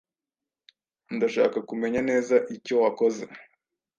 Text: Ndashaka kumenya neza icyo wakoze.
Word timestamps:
Ndashaka 1.15 1.57
kumenya 1.69 2.01
neza 2.09 2.35
icyo 2.55 2.75
wakoze. 2.83 3.23